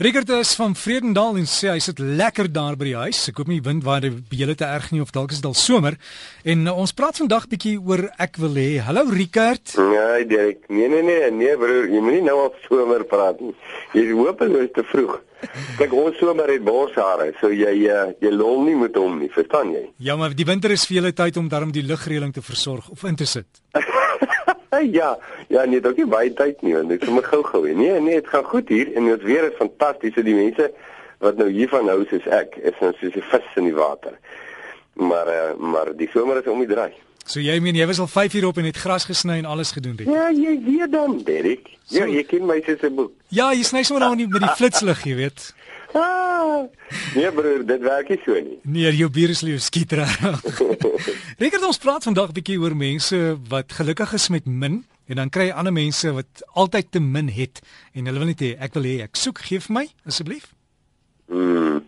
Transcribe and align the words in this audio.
Rickert 0.00 0.30
is 0.32 0.54
van 0.56 0.72
Vredendal 0.72 1.34
en 1.36 1.44
sê 1.44 1.68
hy 1.68 1.80
sit 1.84 1.98
lekker 2.00 2.46
daar 2.48 2.72
by 2.80 2.86
die 2.88 2.94
huis. 2.96 3.18
Ek 3.28 3.36
hoop 3.36 3.50
nie 3.52 3.58
wind 3.60 3.82
waai 3.84 3.98
die 4.06 4.38
hele 4.38 4.54
te 4.56 4.64
erg 4.64 4.86
nie 4.94 5.02
of 5.04 5.12
dalk 5.12 5.34
is 5.34 5.42
dit 5.42 5.48
al 5.50 5.56
somer. 5.60 5.98
En 6.40 6.62
uh, 6.64 6.72
ons 6.72 6.94
praat 6.96 7.20
vandag 7.20 7.44
bietjie 7.52 7.74
oor 7.76 8.06
ek 8.16 8.40
wil 8.40 8.56
hê. 8.56 8.78
Hallo 8.80 9.04
Rickert. 9.12 9.74
Ja, 9.76 10.06
Dirk. 10.24 10.64
Nee 10.72 10.88
nee 10.88 11.04
nee, 11.04 11.28
nee 11.42 11.52
broer, 11.60 11.92
jy 11.92 12.00
moenie 12.00 12.24
nou 12.30 12.38
op 12.46 12.56
somer 12.64 13.04
praat 13.12 13.44
nie. 13.44 13.52
Jy 13.92 14.08
hoop 14.14 14.40
dit 14.40 14.56
is 14.62 14.72
te 14.80 14.88
vroeg. 14.88 15.18
Kyk, 15.76 15.92
ons 15.92 16.16
somer 16.16 16.48
het 16.48 16.64
borshare, 16.64 17.34
so 17.36 17.52
jy 17.52 17.76
uh, 17.92 18.08
jy 18.24 18.32
lol 18.32 18.64
nie 18.64 18.80
met 18.80 18.96
hom 18.96 19.20
nie, 19.20 19.28
verstaan 19.36 19.76
jy? 19.76 19.84
Ja, 20.08 20.16
maar 20.16 20.32
die 20.32 20.48
winter 20.48 20.72
is 20.72 20.88
vir 20.88 21.02
julle 21.02 21.12
tyd 21.12 21.36
om 21.36 21.52
daarom 21.52 21.76
die 21.76 21.84
lugreëling 21.84 22.32
te 22.32 22.44
versorg 22.44 22.88
of 22.88 23.04
in 23.04 23.20
te 23.20 23.28
sit. 23.28 23.52
ja, 24.78 25.18
ja, 25.48 25.64
nee, 25.64 25.80
dit 25.80 25.98
is 25.98 26.08
baie 26.08 26.32
tyd 26.32 26.62
nie, 26.62 26.74
want 26.74 26.88
dit 26.88 27.02
is 27.02 27.10
my 27.10 27.22
gou-gou. 27.22 27.66
Nee, 27.74 28.00
nee, 28.00 28.20
dit 28.20 28.28
gaan 28.28 28.44
goed 28.44 28.68
hier 28.68 28.92
en 28.94 29.04
dit 29.04 29.22
weer 29.22 29.48
is 29.48 29.56
fantasties. 29.58 30.14
Die 30.14 30.34
mense 30.34 30.70
wat 31.18 31.36
nou 31.36 31.50
hiervan 31.50 31.88
hou 31.90 32.04
soos 32.08 32.26
ek, 32.26 32.56
is 32.62 32.78
nou 32.80 32.92
soos 33.00 33.16
'n 33.16 33.26
vis 33.32 33.56
in 33.56 33.64
die 33.64 33.74
water. 33.74 34.14
Maar 34.94 35.28
uh, 35.28 35.54
maar 35.58 35.96
die 35.96 36.08
somer 36.12 36.38
is 36.38 36.46
om 36.46 36.58
die 36.58 36.70
draai. 36.70 36.92
So 37.26 37.40
jy 37.40 37.58
meen 37.60 37.74
jy 37.74 37.86
was 37.86 37.98
al 37.98 38.08
5 38.10 38.34
uur 38.34 38.46
op 38.46 38.56
en 38.58 38.64
het 38.64 38.76
gras 38.76 39.04
gesny 39.04 39.38
en 39.38 39.44
alles 39.44 39.72
gedoen 39.72 39.96
dit. 39.96 40.06
Ja, 40.06 40.30
jy 40.30 40.56
weet 40.64 40.92
dan, 40.92 41.20
Derek. 41.24 41.68
Ja, 41.86 42.04
so, 42.04 42.10
jy 42.10 42.24
ken 42.24 42.46
my 42.46 42.62
se 42.66 42.90
boek. 42.90 43.12
Ja, 43.28 43.52
jy 43.52 43.62
sny 43.62 43.82
sommer 43.82 44.06
nou 44.06 44.26
met 44.28 44.40
die 44.40 44.56
flitslig, 44.56 45.04
jy 45.04 45.14
weet. 45.14 45.54
Ah, 45.92 46.68
nee 47.16 47.32
broer, 47.34 47.64
dit 47.66 47.82
werk 47.82 48.08
nie 48.08 48.20
so 48.24 48.38
nie. 48.38 48.58
Nee, 48.62 48.92
jou 48.94 49.10
bier 49.10 49.32
is 49.34 49.42
lief 49.42 49.64
skieter. 49.66 50.04
Rekord 51.40 51.66
ons 51.66 51.82
praat 51.82 52.06
vandag 52.06 52.30
'n 52.30 52.38
bietjie 52.38 52.60
oor 52.62 52.76
mense 52.76 53.18
wat 53.48 53.72
gelukkig 53.72 54.12
is 54.14 54.28
met 54.28 54.46
min 54.46 54.84
en 55.10 55.16
dan 55.16 55.30
kry 55.30 55.50
jy 55.50 55.56
ander 55.58 55.74
mense 55.74 56.12
wat 56.14 56.42
altyd 56.54 56.92
te 56.92 57.00
min 57.00 57.28
het 57.28 57.58
en 57.94 58.06
hulle 58.06 58.22
wil 58.22 58.30
net 58.30 58.42
hê 58.44 58.54
ek 58.62 58.74
wil 58.78 58.86
hê 58.86 59.02
ek 59.02 59.18
soek 59.18 59.42
gee 59.42 59.58
vir 59.58 59.74
my 59.74 59.86
asseblief. 60.06 60.54
Mm. 61.26 61.82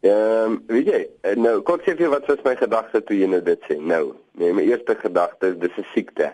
Ehm, 0.00 0.52
um, 0.52 0.62
weet 0.72 0.86
jy, 0.88 1.00
nou 1.36 1.60
kort 1.60 1.84
sê 1.84 1.92
jy 1.92 2.08
wat 2.08 2.24
was 2.30 2.40
my 2.44 2.54
gedagte 2.56 3.02
toe 3.04 3.16
jy 3.18 3.28
nou 3.28 3.42
dit 3.44 3.68
sê? 3.68 3.76
Nou, 3.76 4.14
nee, 4.40 4.52
my 4.56 4.64
eerste 4.64 4.96
gedagte 4.96 5.52
is 5.52 5.60
dis 5.60 5.76
'n 5.76 5.84
siekte. 5.92 6.32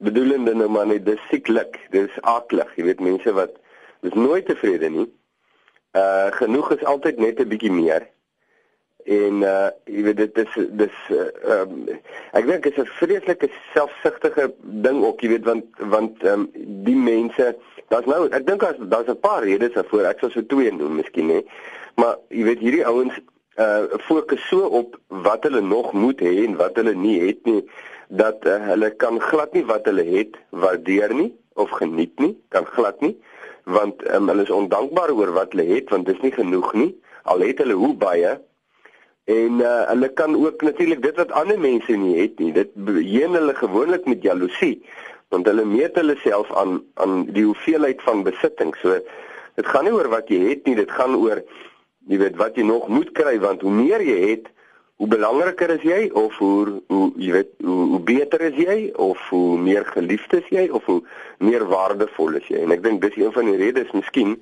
Bedoelende 0.00 0.54
nou 0.54 0.68
maar 0.68 0.86
net 0.86 1.04
dis 1.04 1.20
sieklik, 1.28 1.76
dis 1.90 2.12
aaklig, 2.22 2.72
jy 2.76 2.84
weet 2.84 3.00
mense 3.00 3.32
wat 3.32 3.52
is 4.02 4.14
nooit 4.14 4.46
tevrede 4.46 4.88
nie. 4.88 5.08
Uh 5.96 6.28
genoeg 6.36 6.70
is 6.76 6.84
altyd 6.84 7.18
net 7.18 7.40
'n 7.40 7.48
bietjie 7.48 7.72
meer. 7.72 8.06
En 9.04 9.42
uh 9.42 9.68
jy 9.84 10.02
weet 10.02 10.16
dit 10.16 10.38
is 10.42 10.54
dis 10.82 10.96
uh, 11.14 11.28
um, 11.54 11.86
ek 12.32 12.46
dink 12.46 12.66
dit 12.66 12.72
is 12.76 12.82
'n 12.82 12.96
vreeslike 12.98 13.48
selfsugtige 13.72 14.50
ding 14.86 15.04
ook, 15.04 15.20
jy 15.20 15.28
weet 15.28 15.44
want 15.44 15.64
want 15.94 16.24
um, 16.24 16.50
die 16.88 16.96
mense, 16.96 17.56
daar's 17.88 18.10
nou 18.10 18.26
ek 18.28 18.46
dink 18.46 18.60
daar's 18.60 18.80
daar's 18.80 19.08
'n 19.08 19.20
paar 19.20 19.42
redes 19.44 19.72
daarvoor. 19.72 20.04
Ek 20.10 20.20
sal 20.20 20.30
so 20.30 20.46
twee 20.46 20.72
noem 20.72 21.00
miskien 21.00 21.30
hè. 21.30 21.40
Maar 21.96 22.18
jy 22.28 22.44
weet 22.44 22.64
hierdie 22.66 22.86
ouens 22.86 23.14
uh 23.56 23.86
fokus 24.04 24.42
so 24.48 24.66
op 24.68 24.98
wat 25.08 25.42
hulle 25.48 25.60
nog 25.60 25.92
moet 25.92 26.20
hê 26.20 26.44
en 26.44 26.56
wat 26.56 26.76
hulle 26.76 26.94
nie 26.94 27.20
het 27.20 27.40
nie 27.44 27.62
dat 28.08 28.44
uh, 28.46 28.58
hulle 28.68 28.90
kan 28.90 29.20
glad 29.20 29.52
nie 29.52 29.64
wat 29.64 29.86
hulle 29.88 30.04
het 30.04 30.36
waardeer 30.50 31.14
nie 31.14 31.32
of 31.54 31.70
geniet 31.70 32.18
nie, 32.18 32.36
kan 32.48 32.66
glad 32.66 33.00
nie 33.00 33.16
want 33.66 34.02
um, 34.14 34.28
hulle 34.30 34.44
is 34.46 34.52
ondankbaar 34.54 35.12
oor 35.14 35.32
wat 35.34 35.54
hulle 35.54 35.66
het 35.74 35.90
want 35.90 36.06
dit 36.06 36.14
is 36.14 36.22
nie 36.22 36.34
genoeg 36.34 36.72
nie. 36.78 36.90
Al 37.26 37.42
het 37.42 37.58
hulle 37.62 37.74
hoe 37.74 37.94
baie. 37.98 38.36
En 39.26 39.60
uh, 39.62 39.82
hulle 39.90 40.08
kan 40.14 40.36
ook 40.38 40.62
natuurlik 40.62 41.02
dit 41.02 41.16
wat 41.18 41.34
ander 41.34 41.58
mense 41.58 41.92
nie 41.98 42.14
het 42.20 42.38
nie 42.38 42.52
dit 42.54 42.70
heen 43.02 43.34
hulle 43.34 43.54
gewoonlik 43.58 44.06
met 44.06 44.22
jaloesie 44.22 44.78
want 45.34 45.48
hulle 45.50 45.64
meet 45.66 45.96
hulle 45.98 46.14
self 46.22 46.52
aan 46.54 46.78
aan 47.02 47.24
die 47.34 47.42
hoeveelheid 47.44 48.02
van 48.06 48.22
besitting. 48.22 48.70
So 48.78 49.00
dit 49.58 49.66
gaan 49.66 49.88
nie 49.88 49.94
oor 49.96 50.08
wat 50.12 50.30
jy 50.30 50.44
het 50.44 50.68
nie 50.70 50.76
dit 50.78 50.90
gaan 50.90 51.16
oor 51.18 51.42
jy 52.06 52.20
weet 52.22 52.38
wat 52.38 52.54
jy 52.54 52.68
nog 52.68 52.86
moet 52.88 53.10
kry 53.18 53.34
want 53.42 53.66
hoe 53.66 53.74
meer 53.74 54.04
jy 54.04 54.20
het 54.30 54.46
hoe 54.96 55.08
belangriker 55.08 55.70
is 55.76 55.82
jy 55.84 56.10
of 56.16 56.36
hoe 56.40 56.82
hoe 56.88 57.12
jy 57.20 57.32
weet 57.32 57.50
hoe, 57.64 57.80
hoe 57.92 58.00
beter 58.00 58.40
is 58.48 58.56
jy 58.56 58.76
of 58.92 59.20
hoe 59.28 59.58
meer 59.60 59.84
geliefd 59.92 60.38
is 60.40 60.48
jy 60.50 60.68
of 60.72 60.84
hoe 60.88 61.02
meer 61.38 61.66
waardevol 61.68 62.38
is 62.40 62.46
jy? 62.48 62.62
En 62.64 62.72
ek 62.72 62.84
dink 62.86 63.02
dis 63.04 63.18
een 63.20 63.34
van 63.34 63.50
die 63.50 63.58
redes 63.60 63.92
miskien 63.92 64.38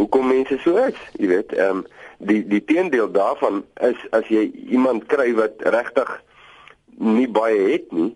hoekom 0.00 0.28
mense 0.32 0.58
so 0.64 0.76
is 0.84 1.00
jy 1.18 1.32
weet 1.32 1.56
ehm 1.56 1.82
um, 1.82 1.86
die 2.20 2.42
die 2.44 2.60
teendeel 2.68 3.08
daarvan 3.12 3.62
is 3.88 4.00
as 4.16 4.26
jy 4.28 4.50
iemand 4.68 5.06
kry 5.08 5.30
wat 5.38 5.62
regtig 5.74 6.10
nie 7.00 7.28
baie 7.28 7.60
het 7.72 7.92
nie 7.96 8.10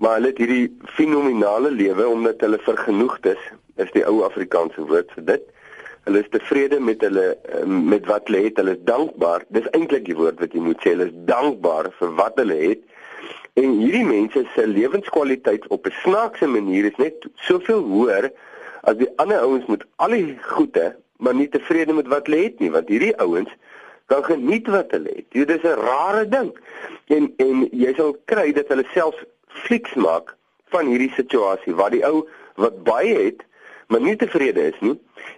maar 0.00 0.16
hulle 0.18 0.32
het 0.32 0.40
hierdie 0.40 0.70
fenominale 0.96 1.70
lewe 1.70 2.06
omdat 2.08 2.40
hulle 2.44 2.60
vergenoegd 2.64 3.28
is 3.34 3.42
is 3.84 3.92
die 3.92 4.04
ou 4.08 4.22
Afrikaanse 4.24 4.86
woord 4.88 5.12
vir 5.16 5.26
dit 5.32 5.44
Hulle 6.04 6.20
is 6.20 6.28
tevrede 6.30 6.80
met 6.80 7.00
hulle 7.00 7.36
ehm, 7.48 7.84
met 7.88 8.06
wat 8.06 8.28
hulle 8.28 8.44
het. 8.44 8.56
Hulle 8.60 8.76
is 8.76 8.84
dankbaar. 8.84 9.44
Dis 9.48 9.68
eintlik 9.72 10.04
die 10.08 10.16
woord 10.18 10.40
wat 10.42 10.52
jy 10.52 10.60
moet 10.60 10.82
sê. 10.82 10.92
Hulle 10.92 11.08
is 11.08 11.16
dankbaar 11.30 11.90
vir 11.98 12.12
wat 12.18 12.40
hulle 12.42 12.58
het. 12.60 12.82
En 13.60 13.76
hierdie 13.78 14.04
mense 14.04 14.42
se 14.54 14.66
lewenskwaliteit 14.66 15.66
op 15.68 15.86
'n 15.86 15.96
snaakse 16.02 16.46
manier 16.46 16.84
is 16.90 16.98
net 16.98 17.26
soveel 17.34 17.82
hoër 17.92 18.30
as 18.82 18.96
die 18.96 19.08
ander 19.16 19.40
ouens 19.40 19.66
met 19.66 19.84
al 19.96 20.10
die 20.10 20.38
goede, 20.42 20.96
maar 21.16 21.34
nie 21.34 21.48
tevrede 21.48 21.92
met 21.92 22.08
wat 22.08 22.26
hulle 22.26 22.42
het 22.42 22.58
nie, 22.58 22.70
want 22.70 22.88
hierdie 22.88 23.16
ouens 23.16 23.50
kan 24.06 24.24
geniet 24.24 24.66
wat 24.68 24.90
hulle 24.90 25.12
het. 25.16 25.26
Dit 25.30 25.50
is 25.50 25.62
'n 25.62 25.80
rare 25.88 26.28
ding. 26.28 26.52
En 27.06 27.32
en 27.36 27.68
jy 27.70 27.94
sal 27.94 28.16
kry 28.24 28.52
dat 28.52 28.68
hulle 28.68 28.84
self 28.92 29.24
flieks 29.46 29.94
maak 29.94 30.36
van 30.74 30.86
hierdie 30.86 31.12
situasie 31.14 31.74
waar 31.74 31.90
die 31.90 32.04
ou 32.06 32.28
wat 32.54 32.82
baie 32.82 33.14
het 33.24 33.44
maar 33.94 34.02
nie 34.02 34.16
tevrede 34.18 34.66
is 34.72 34.78
nie. 34.82 34.96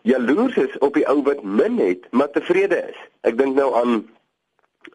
Jaloers 0.09 0.57
is 0.57 0.79
op 0.81 0.95
die 0.97 1.05
ou 1.13 1.19
wat 1.27 1.43
min 1.45 1.77
het, 1.77 2.07
maar 2.17 2.31
tevrede 2.33 2.79
is. 2.89 3.01
Ek 3.29 3.37
dink 3.37 3.59
nou 3.59 3.69
aan 3.77 3.99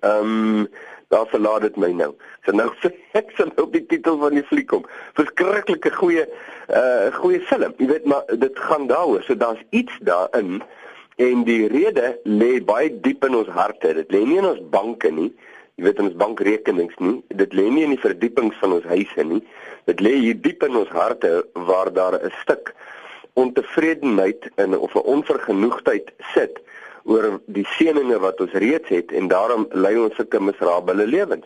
ehm 0.01 0.31
um, 0.33 0.65
daar 1.11 1.27
verlaat 1.27 1.61
dit 1.67 1.75
my 1.75 1.91
nou. 1.91 2.13
So 2.45 2.55
nou 2.55 2.69
ek 3.19 3.33
sal 3.37 3.51
nou 3.51 3.67
op 3.67 3.75
die 3.75 3.83
titel 3.85 4.17
van 4.21 4.33
die 4.33 4.45
fliek 4.47 4.69
kom. 4.71 4.87
Verskriklike 5.19 5.91
goeie 5.93 6.25
uh 6.25 7.11
goeie 7.19 7.41
film. 7.51 7.75
Jy 7.77 7.89
weet 7.91 8.07
maar 8.09 8.25
dit 8.31 8.61
gaan 8.69 8.87
daaroor. 8.89 9.21
So 9.27 9.37
daar's 9.37 9.61
iets 9.69 9.97
daarin 10.07 10.61
en 11.21 11.43
die 11.45 11.67
rede 11.69 12.15
lê 12.25 12.55
baie 12.65 12.89
diep 13.05 13.27
in 13.29 13.37
ons 13.43 13.51
harte. 13.53 13.93
Dit 13.99 14.15
lê 14.15 14.23
nie 14.25 14.39
in 14.41 14.49
ons 14.55 14.63
banke 14.73 15.11
nie. 15.13 15.29
Jy 15.75 15.89
weet 15.89 16.01
ons 16.01 16.15
bankrekenings 16.23 16.97
nie. 17.03 17.19
Dit 17.35 17.53
lê 17.57 17.67
nie 17.67 17.83
in 17.85 17.93
die 17.93 18.01
verdiepings 18.01 18.57
van 18.63 18.79
ons 18.79 18.87
huise 18.89 19.27
nie. 19.27 19.43
Dit 19.91 20.01
lê 20.01 20.15
hier 20.17 20.39
diep 20.39 20.63
in 20.65 20.79
ons 20.79 20.95
harte 20.95 21.41
waar 21.67 21.91
daar 21.93 22.17
'n 22.21 22.31
stuk 22.41 22.73
ontevredenheid 23.33 24.49
in 24.55 24.77
of 24.77 24.93
'n 24.93 25.07
onvergenoegdheid 25.15 26.11
sit 26.33 26.59
oor 27.03 27.39
die 27.45 27.65
seëninge 27.77 28.19
wat 28.19 28.39
ons 28.41 28.51
reeds 28.51 28.89
het 28.89 29.11
en 29.11 29.27
daarom 29.27 29.67
lei 29.71 29.97
ons 29.97 30.15
sulke 30.15 30.39
miserabele 30.39 31.07
lewens. 31.07 31.45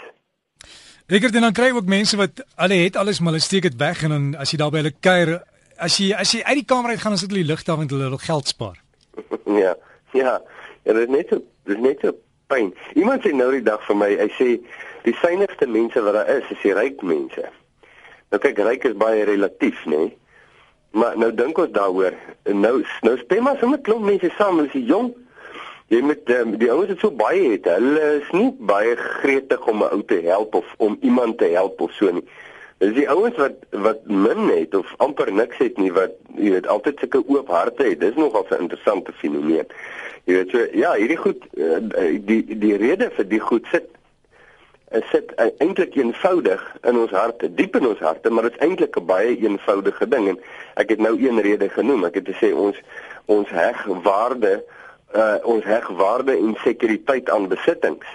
Ek 1.06 1.22
het 1.22 1.34
dan 1.34 1.54
kry 1.54 1.70
ook 1.72 1.86
mense 1.86 2.18
wat 2.18 2.42
hulle 2.56 2.74
het 2.82 2.96
alles 2.96 3.20
maar 3.20 3.34
hulle 3.34 3.44
steek 3.44 3.62
dit 3.62 3.78
weg 3.78 4.04
en 4.04 4.10
dan 4.10 4.36
as 4.42 4.52
jy 4.52 4.58
daar 4.58 4.72
by 4.72 4.82
hulle 4.82 4.96
kuier, 5.00 5.44
as 5.78 5.98
jy 5.98 6.14
as 6.14 6.32
jy 6.32 6.42
uit 6.44 6.56
die 6.64 6.66
kamer 6.66 6.90
uit 6.90 7.00
gaan 7.00 7.14
dan 7.14 7.22
sit 7.22 7.30
hulle 7.30 7.44
die 7.44 7.52
ligte 7.52 7.72
af 7.72 7.78
want 7.78 7.92
hulle 7.92 8.10
wil 8.10 8.18
geld 8.18 8.48
spaar. 8.48 8.82
ja. 9.64 9.76
Ja. 10.14 10.42
Ja, 10.84 10.94
dit 10.94 11.08
is 11.08 11.16
net 11.16 11.28
so, 11.30 11.42
dit 11.66 11.78
is 11.78 11.82
net 11.82 12.02
so 12.02 12.18
pyn. 12.48 12.74
Iemand 12.94 13.24
sê 13.26 13.32
nou 13.34 13.52
die 13.52 13.64
dag 13.66 13.82
vir 13.88 13.98
my, 13.98 14.10
hy 14.18 14.28
sê 14.38 14.50
die 15.06 15.16
synigste 15.22 15.68
mense 15.68 16.02
wat 16.02 16.14
daar 16.14 16.30
is, 16.30 16.50
is 16.54 16.62
die 16.62 16.74
ryk 16.74 17.02
mense. 17.02 17.50
Nou 18.34 18.42
kyk, 18.42 18.62
ryk 18.66 18.86
is 18.90 18.98
baie 18.98 19.26
relatief, 19.26 19.82
nê? 19.86 19.98
Nee? 20.06 20.14
Maar 20.96 21.18
nou 21.20 21.34
dink 21.36 21.58
ons 21.60 21.72
daaroor. 21.76 22.14
Nou 22.44 22.76
nou 23.02 23.18
speel 23.20 23.42
maar 23.44 23.58
sommer 23.60 23.82
klomp 23.84 24.06
mense 24.08 24.30
saam, 24.38 24.62
hulle 24.62 24.72
is 24.72 24.88
jong. 24.88 25.10
Jy 25.92 26.00
moet 26.02 26.30
um, 26.34 26.54
die 26.62 26.70
ouens 26.72 26.94
het 26.94 27.04
so 27.04 27.12
baie 27.12 27.50
het. 27.52 27.68
Hulle 27.68 28.06
is 28.22 28.30
nie 28.32 28.48
baie 28.70 28.96
gretig 28.96 29.68
om 29.68 29.84
'n 29.84 29.92
ou 29.92 30.02
te 30.08 30.22
help 30.24 30.56
of 30.56 30.72
om 30.78 30.98
iemand 31.02 31.38
te 31.38 31.52
help 31.52 31.82
of 31.82 31.92
so 32.00 32.12
nie. 32.12 32.24
Dis 32.80 32.96
die 32.96 33.10
ouens 33.10 33.36
wat 33.36 33.60
wat 33.72 34.08
min 34.08 34.48
het 34.50 34.76
of 34.76 34.94
amper 34.98 35.34
niks 35.34 35.60
het 35.60 35.78
nie 35.78 35.92
wat 35.92 36.16
jy 36.36 36.56
weet 36.56 36.68
altyd 36.68 37.00
sulke 37.00 37.24
oop 37.28 37.52
harte 37.52 37.84
het. 37.84 38.00
Dis 38.00 38.16
nogal 38.16 38.48
'n 38.50 38.62
interessante 38.62 39.12
fenomeen. 39.12 39.68
Jy 40.24 40.34
weet 40.34 40.50
so 40.50 40.68
ja, 40.72 40.94
hierdie 40.94 41.20
goed 41.20 41.44
uh, 41.54 41.80
die 42.24 42.58
die 42.58 42.76
rede 42.78 43.12
vir 43.12 43.28
die 43.28 43.40
goed 43.40 43.68
sit 43.72 43.95
is 44.92 45.10
dit 45.12 45.34
eintlik 45.58 45.96
eenvoudig 45.96 46.62
in 46.84 47.00
ons 47.00 47.12
harte, 47.12 47.54
diep 47.54 47.76
in 47.76 47.88
ons 47.88 48.00
harte, 48.00 48.30
maar 48.30 48.44
dit 48.44 48.54
is 48.54 48.68
eintlik 48.68 48.98
'n 48.98 49.06
baie 49.06 49.38
eenvoudige 49.38 50.08
ding 50.08 50.28
en 50.28 50.40
ek 50.76 50.90
het 50.90 51.00
nou 51.00 51.16
een 51.20 51.42
rede 51.42 51.70
genoem. 51.70 52.06
Ek 52.06 52.16
het 52.16 52.28
gesê 52.28 52.54
ons 52.54 52.78
ons 53.26 53.50
heg 53.50 53.86
waarde 54.04 54.64
uh 55.16 55.38
ons 55.44 55.64
heg 55.64 55.88
waarde 55.88 56.38
en 56.38 56.56
sekuriteit 56.64 57.30
aan 57.30 57.48
besittings. 57.48 58.06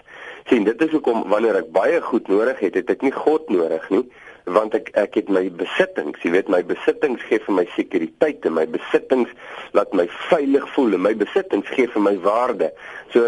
sien, 0.46 0.64
dit 0.64 0.82
is 0.82 0.90
hoekom 0.90 1.28
wanneer 1.28 1.56
ek 1.56 1.70
baie 1.72 2.00
goed 2.00 2.28
nodig 2.28 2.58
het, 2.58 2.75
het 2.75 2.90
ek 2.90 3.02
nie 3.02 3.12
God 3.12 3.49
nodig 3.49 3.90
nie 3.90 4.11
want 4.55 4.75
ek 4.75 4.91
ek 4.99 5.17
het 5.19 5.29
my 5.32 5.44
besittings, 5.61 6.20
jy 6.25 6.32
weet 6.35 6.50
my 6.52 6.61
besittings 6.67 7.23
gee 7.29 7.41
vir 7.44 7.56
my 7.56 7.67
sekuriteit 7.76 8.47
en 8.49 8.56
my 8.58 8.67
besittings 8.70 9.32
laat 9.76 9.93
my 9.97 10.06
veilig 10.29 10.67
voel 10.75 10.97
en 10.99 11.05
my 11.06 11.14
besittings 11.19 11.69
gee 11.75 11.88
vir 11.91 12.05
my 12.05 12.17
waarde. 12.25 12.70
So 13.14 13.26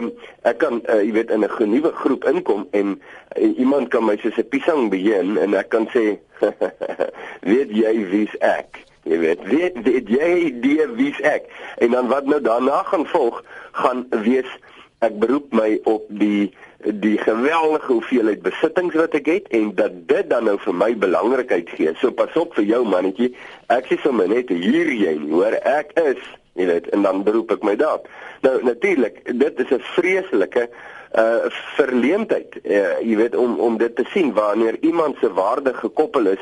ek 0.48 0.60
kan 0.62 0.80
uh, 0.88 1.00
jy 1.02 1.12
weet 1.18 1.30
in 1.34 1.46
'n 1.46 1.70
nuwe 1.70 1.92
groep 2.02 2.24
inkom 2.24 2.66
en 2.72 2.96
uh, 3.36 3.50
iemand 3.58 3.90
kan 3.94 4.04
my 4.04 4.16
soos 4.22 4.38
'n 4.38 4.48
piesang 4.50 4.90
beheer 4.90 5.22
en 5.22 5.54
ek 5.54 5.70
kan 5.70 5.86
sê 5.94 6.18
weet 7.50 7.70
jy 7.70 7.94
wie's 8.10 8.34
ek? 8.40 8.82
Jy 9.02 9.18
weet, 9.18 9.40
weet, 9.50 9.76
weet 9.82 10.08
jy 10.08 10.60
die 10.62 10.78
wie's 10.94 11.18
ek? 11.26 11.48
En 11.82 11.90
dan 11.90 12.06
wat 12.08 12.26
nou 12.26 12.40
daarna 12.40 12.82
gaan 12.86 13.06
volg, 13.06 13.42
gaan 13.72 14.06
wees 14.22 14.46
ek 15.02 15.18
beroep 15.18 15.50
my 15.50 15.80
op 15.90 16.06
die 16.08 16.52
die 16.84 17.18
geweldige 17.18 17.92
hoeveelheid 17.92 18.42
besittings 18.42 18.94
wat 18.94 19.14
ek 19.14 19.26
het 19.26 19.48
en 19.56 19.74
dat 19.74 19.94
dit 20.08 20.28
dan 20.30 20.44
nou 20.44 20.58
vir 20.64 20.74
my 20.74 20.90
belangrikheid 20.98 21.70
gee. 21.76 21.92
So 22.00 22.10
pas 22.10 22.34
op 22.36 22.54
vir 22.54 22.64
jou 22.64 22.82
mannetjie. 22.88 23.32
Ek 23.72 23.86
sê 23.90 23.98
sommer 24.02 24.28
net 24.28 24.48
hier 24.48 24.90
jy 24.92 25.16
nie, 25.18 25.32
hoor 25.32 25.58
ek 25.68 25.94
is, 26.02 26.20
jy 26.58 26.66
weet, 26.66 26.88
en 26.92 27.06
dan 27.06 27.22
beroep 27.26 27.52
ek 27.56 27.62
my 27.66 27.76
daarop. 27.76 28.08
Nou 28.42 28.58
natuurlik, 28.62 29.22
dit 29.26 29.60
is 29.64 29.70
'n 29.70 29.84
vreeslike 29.94 30.68
uh 31.12 31.50
verleentheid. 31.76 32.56
Uh, 32.64 33.00
jy 33.00 33.16
weet 33.16 33.36
om 33.36 33.58
om 33.60 33.76
dit 33.78 33.96
te 33.96 34.04
sien 34.12 34.32
wanneer 34.32 34.76
iemand 34.80 35.16
se 35.20 35.32
waarde 35.32 35.74
gekoppel 35.74 36.26
is 36.26 36.40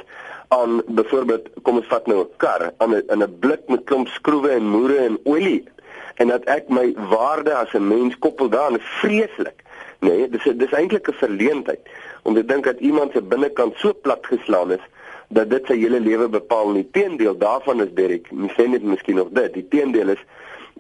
aan 0.48 0.82
byvoorbeeld 0.86 1.48
kom 1.62 1.76
ons 1.76 1.86
vat 1.86 2.06
nou 2.06 2.20
'n 2.22 2.31
kar 2.36 2.72
aan 2.78 2.94
'n 2.94 3.22
'n 3.22 3.38
blik 3.38 3.62
met 3.69 3.84
klomp 3.84 4.08
skroewe 4.08 4.50
en 4.50 4.66
moere 4.66 4.96
en 4.96 5.19
olie 5.25 5.64
en 6.20 6.28
dat 6.28 6.44
ek 6.44 6.69
my 6.69 6.93
waarde 7.08 7.54
as 7.54 7.72
'n 7.72 7.88
mens 7.88 8.19
koppel 8.19 8.48
daaraan 8.48 8.78
is 8.78 8.90
vreeslik. 9.02 9.58
Nee, 10.00 10.29
dis 10.32 10.47
dis 10.56 10.73
eintlik 10.73 11.08
'n 11.08 11.20
verleentheid 11.20 11.81
om 12.23 12.35
te 12.35 12.44
dink 12.44 12.64
dat 12.64 12.81
iemand 12.81 13.12
se 13.12 13.23
binnekant 13.23 13.76
so 13.76 13.93
plat 13.93 14.26
geslaan 14.26 14.73
is 14.73 14.85
dat 15.29 15.50
dit 15.50 15.67
sy 15.67 15.76
hele 15.79 16.00
lewe 16.00 16.29
bepaal. 16.29 16.73
Die 16.73 16.88
teendeel 16.91 17.37
daarvan 17.38 17.82
is 17.82 17.93
Derek, 17.94 18.31
mens 18.31 18.55
sê 18.58 18.67
net 18.69 18.82
miskien 18.82 19.20
nog 19.20 19.29
dit. 19.31 19.52
Die 19.55 19.67
teendeel 19.69 20.08
is 20.08 20.23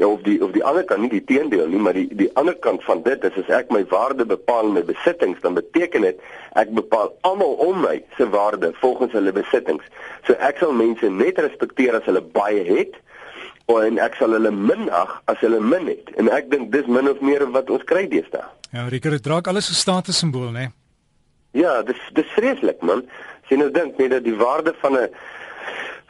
ja 0.00 0.06
of 0.08 0.22
die 0.24 0.38
of 0.44 0.50
die 0.56 0.64
ander 0.64 0.84
kant 0.84 1.04
nie 1.04 1.12
die 1.12 1.24
teendeel 1.24 1.68
nie, 1.68 1.78
maar 1.78 1.92
die 1.92 2.08
die 2.16 2.30
ander 2.40 2.56
kant 2.64 2.84
van 2.84 3.02
dit 3.02 3.24
is 3.28 3.36
as 3.42 3.52
ek 3.60 3.70
my 3.70 3.84
waarde 3.92 4.24
bepaal 4.24 4.70
in 4.70 4.72
my 4.78 4.84
besittings, 4.84 5.40
dan 5.44 5.54
beteken 5.54 6.08
dit 6.08 6.20
ek 6.56 6.72
bepaal 6.74 7.12
almal 7.28 7.58
om 7.68 7.84
my 7.84 7.98
se 8.16 8.28
waarde 8.32 8.72
volgens 8.80 9.12
hulle 9.12 9.32
besittings. 9.36 9.84
So 10.24 10.32
ek 10.32 10.64
sal 10.64 10.72
mense 10.72 11.12
net 11.12 11.38
respekteer 11.38 12.00
as 12.00 12.08
hulle 12.08 12.24
baie 12.24 12.64
het 12.64 12.96
en 13.78 13.98
ek 13.98 14.16
sal 14.18 14.34
hulle 14.36 14.50
minag 14.50 15.22
as 15.30 15.38
hulle 15.44 15.60
min 15.60 15.86
het. 15.86 16.10
En 16.18 16.28
ek 16.28 16.50
dink 16.50 16.72
dis 16.72 16.86
min 16.86 17.08
of 17.10 17.20
meer 17.20 17.46
wat 17.54 17.70
ons 17.70 17.84
kry 17.84 18.06
deesdae. 18.10 18.44
Ja, 18.70 18.86
Ricker, 18.88 19.10
dit 19.10 19.22
draak 19.22 19.46
alles 19.46 19.70
'n 19.70 19.74
status 19.74 20.18
simbool, 20.18 20.50
né? 20.50 20.70
Ja, 21.52 21.82
dis 21.82 22.00
dis 22.14 22.26
vreeslik, 22.36 22.82
man. 22.82 23.02
As 23.42 23.48
jy 23.50 23.56
nou 23.56 23.70
dink 23.70 23.98
net 23.98 24.10
dat 24.10 24.24
die 24.24 24.36
waarde 24.36 24.74
van 24.80 24.96
'n 24.96 25.08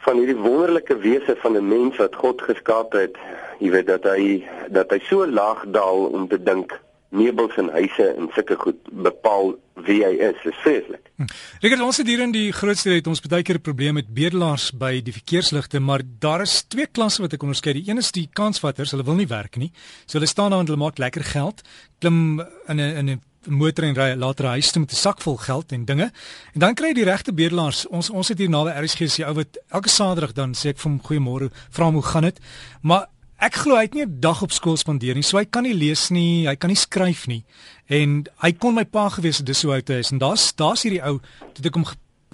van 0.05 0.17
hierdie 0.17 0.37
wonderlike 0.37 0.97
wese 0.97 1.35
van 1.41 1.57
'n 1.57 1.67
mens 1.67 1.97
wat 1.97 2.15
God 2.15 2.41
geskaap 2.41 2.93
het, 2.93 3.17
jy 3.59 3.69
weet 3.71 3.87
dat 3.87 4.03
hy 4.03 4.43
dat 4.69 4.89
hy 4.91 4.99
so 4.99 5.27
laag 5.27 5.65
daal 5.67 6.05
om 6.05 6.27
te 6.27 6.43
dink 6.43 6.79
meubels 7.11 7.55
en 7.59 7.69
huise 7.75 8.07
en 8.17 8.29
sulke 8.35 8.55
goed 8.59 8.79
bepaal 8.91 9.53
wie 9.85 9.99
hy 10.05 10.11
is. 10.29 10.37
Dis 10.43 10.59
vreeslik. 10.63 11.11
Hm. 11.19 11.27
Regtig 11.63 11.83
ons 11.85 11.99
het 12.01 12.07
hier 12.09 12.23
in 12.23 12.33
die 12.35 12.51
grootste 12.55 12.93
het 12.95 13.07
ons 13.11 13.21
baie 13.23 13.43
keer 13.43 13.59
'n 13.59 13.67
probleem 13.67 13.93
met 13.99 14.13
bedelaars 14.13 14.71
by 14.71 15.01
die 15.01 15.13
verkeersligte, 15.13 15.79
maar 15.79 16.01
daar 16.19 16.41
is 16.41 16.63
twee 16.63 16.87
klasse 16.87 17.21
wat 17.21 17.33
ek 17.33 17.43
onderskei. 17.43 17.73
Die 17.73 17.89
een 17.89 17.97
is 17.97 18.11
die 18.11 18.29
kansvatters, 18.33 18.91
hulle 18.91 19.03
wil 19.03 19.15
nie 19.15 19.27
werk 19.27 19.57
nie. 19.57 19.71
So 20.05 20.17
hulle 20.17 20.27
staan 20.27 20.51
daar 20.51 20.59
en 20.59 20.65
hulle 20.65 20.77
maak 20.77 20.97
lekker 20.97 21.23
geld, 21.23 21.61
klim 21.99 22.39
in 22.67 22.79
'n 22.79 22.97
in 22.97 23.09
'n 23.09 23.21
motor 23.47 23.85
en 23.85 23.95
ry 23.95 24.13
later 24.15 24.45
huis 24.45 24.71
toe 24.71 24.81
met 24.81 24.91
'n 24.91 24.95
sak 24.95 25.21
vol 25.21 25.37
geld 25.37 25.71
en 25.71 25.85
dinge. 25.85 26.11
En 26.53 26.59
dan 26.59 26.73
kry 26.73 26.87
jy 26.87 26.93
die 26.93 27.03
regte 27.03 27.33
bedelaars. 27.33 27.87
Ons 27.87 28.09
ons 28.09 28.27
het 28.27 28.37
hier 28.37 28.49
naby 28.49 28.69
RSG 28.69 29.09
se 29.09 29.25
ou 29.25 29.33
wat 29.33 29.57
elke 29.69 29.89
Saterdag 29.89 30.33
dan 30.33 30.53
sê 30.53 30.69
ek 30.69 30.77
vir 30.77 30.91
hom 30.91 31.01
goeiemôre, 31.01 31.51
vra 31.69 31.85
hom 31.85 31.93
hoe 31.93 32.03
gaan 32.03 32.23
dit? 32.23 32.39
Maar 32.81 33.07
Ek 33.41 33.55
glo 33.63 33.73
hy 33.73 33.87
het 33.87 33.95
nie 33.97 34.05
'n 34.05 34.19
dag 34.21 34.41
op 34.45 34.51
skool 34.51 34.77
spandeer 34.77 35.15
nie. 35.15 35.23
So 35.23 35.37
hy 35.37 35.45
kan 35.45 35.63
nie 35.63 35.73
lees 35.73 36.09
nie, 36.09 36.45
hy 36.47 36.55
kan 36.55 36.69
nie 36.69 36.77
skryf 36.77 37.25
nie. 37.27 37.43
En 37.89 38.27
hy 38.37 38.51
kon 38.51 38.75
my 38.75 38.85
pa 38.85 39.09
gewees 39.09 39.37
het 39.37 39.47
dis 39.47 39.59
so 39.59 39.71
oud 39.71 39.89
is 39.89 40.11
en 40.11 40.19
daar's 40.19 40.53
daar's 40.53 40.83
hierdie 40.83 41.01
ou 41.01 41.19
toe 41.53 41.65
ek 41.65 41.73
hom 41.73 41.85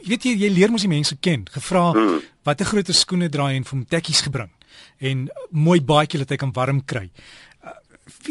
weet 0.04 0.24
jy 0.24 0.36
jy 0.36 0.50
leer 0.50 0.70
mos 0.70 0.82
die 0.82 0.90
mense 0.90 1.16
ken. 1.22 1.46
Gevra 1.50 1.92
hmm. 1.92 2.20
watter 2.44 2.66
groter 2.66 2.94
skoene 2.94 3.30
draai 3.30 3.56
en 3.56 3.64
vir 3.64 3.78
hom 3.78 3.86
tekkies 3.86 4.22
gebring 4.22 4.50
en 5.00 5.30
mooi 5.50 5.80
baadjie 5.80 6.20
dat 6.20 6.30
hy 6.30 6.36
kan 6.36 6.52
warm 6.54 6.84
kry. 6.86 7.10
Uh, 7.64 7.72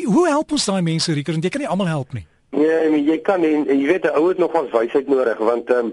hoe 0.05 0.29
help 0.29 0.53
ons 0.53 0.67
daai 0.67 0.83
mense 0.83 1.13
Rieker 1.13 1.33
want 1.33 1.45
jy 1.45 1.51
kan 1.51 1.61
nie 1.61 1.69
almal 1.69 1.87
help 1.87 2.13
nie. 2.13 2.27
Nee, 2.51 2.91
maar 2.91 2.99
jy 2.99 3.19
kan 3.23 3.43
en, 3.45 3.67
en 3.69 3.81
jy 3.81 3.87
weet 3.87 4.05
'n 4.05 4.17
ou 4.21 4.29
het 4.29 4.39
nog 4.39 4.53
ons 4.53 4.71
wysheid 4.71 5.09
nodig 5.09 5.39
want 5.39 5.71
ehm 5.71 5.79
um, 5.79 5.93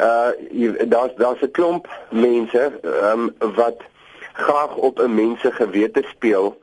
uh 0.00 0.88
daar's 0.88 1.12
daar's 1.16 1.42
'n 1.42 1.50
klomp 1.52 1.86
mense 2.10 2.72
ehm 2.82 3.28
um, 3.28 3.52
wat 3.54 3.84
graag 4.36 4.76
op 4.76 4.98
'n 5.00 5.14
mens 5.14 5.40
se 5.40 5.52
gewete 5.52 6.02
speel 6.08 6.56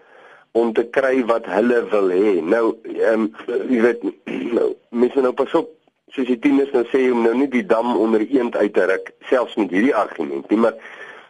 om 0.51 0.73
te 0.73 0.83
kry 0.85 1.25
wat 1.25 1.45
hulle 1.45 1.79
wil 1.89 2.09
hê. 2.09 2.41
Nou, 2.41 2.75
ehm 2.83 3.21
um, 3.21 3.31
jy 3.69 3.81
weet 3.81 4.01
nou, 4.57 4.75
mense 4.89 5.21
nou 5.21 5.33
pas 5.33 5.53
op 5.53 5.69
soos 6.13 6.27
die 6.29 6.39
tieners 6.39 6.71
nou 6.71 6.83
sê 6.91 7.07
om 7.11 7.23
nou 7.25 7.33
nie 7.37 7.49
die 7.49 7.65
dam 7.65 7.95
onder 7.97 8.21
eend 8.21 8.55
uit 8.55 8.73
te 8.73 8.85
ruk 8.85 9.11
selfs 9.29 9.55
met 9.55 9.71
hierdie 9.73 9.95
argument 9.95 10.49
nie, 10.49 10.59
maar 10.59 10.75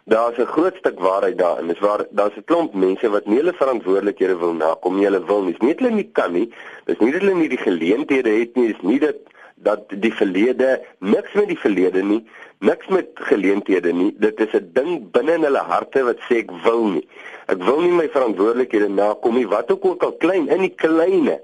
daar's 0.04 0.38
'n 0.38 0.52
groot 0.54 0.76
stuk 0.76 0.98
waarheid 1.00 1.38
daarin. 1.38 1.68
Dis 1.68 1.78
waar 1.78 2.04
daar's 2.10 2.36
'n 2.36 2.44
klomp 2.44 2.74
mense 2.74 3.10
wat 3.10 3.26
nie 3.26 3.38
hulle 3.40 3.52
verantwoordelikhede 3.52 4.36
wil 4.38 4.52
nakom 4.52 4.96
nie, 4.96 5.04
hulle 5.04 5.24
wil 5.24 5.42
nie. 5.42 5.56
Nie 5.58 5.74
hulle 5.76 5.90
nie 5.90 6.10
kan 6.12 6.32
nie. 6.32 6.52
Dis 6.84 6.98
nie 6.98 7.12
dat 7.12 7.20
hulle 7.20 7.34
nie 7.34 7.48
die 7.48 7.64
geleenthede 7.68 8.30
het 8.30 8.54
nie, 8.54 8.66
dis 8.66 8.82
nie 8.82 8.98
dat 8.98 9.16
dat 9.54 9.80
die 9.88 10.12
verlede 10.14 10.82
niks 10.98 11.32
met 11.32 11.48
die 11.48 11.58
verlede 11.58 12.02
nie 12.02 12.24
niks 12.64 12.88
met 12.92 13.22
geleenthede 13.28 13.92
nie. 13.92 14.10
Dit 14.18 14.40
is 14.40 14.52
'n 14.56 14.70
ding 14.72 15.10
binne 15.12 15.34
in 15.38 15.46
hulle 15.48 15.64
harte 15.72 16.04
wat 16.04 16.20
sê 16.28 16.42
ek 16.44 16.50
wil 16.64 16.84
nie. 16.96 17.06
Ek 17.46 17.62
wil 17.62 17.80
nie 17.80 17.92
my 17.92 18.08
verantwoordelikhede 18.08 18.88
nakom 18.88 19.34
nie, 19.34 19.48
wat 19.48 19.70
ook 19.70 20.02
al 20.02 20.12
klein 20.12 20.48
in 20.48 20.60
die 20.60 20.74
kleine. 20.74 21.40